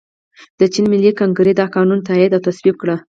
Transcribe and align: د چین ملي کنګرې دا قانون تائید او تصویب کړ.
د 0.59 0.61
چین 0.73 0.85
ملي 0.93 1.11
کنګرې 1.19 1.53
دا 1.59 1.65
قانون 1.75 1.99
تائید 2.07 2.31
او 2.35 2.41
تصویب 2.47 2.75
کړ. 2.81 2.87